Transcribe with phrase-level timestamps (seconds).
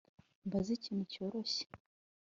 [0.45, 1.63] mbaze ikintu cyoroshye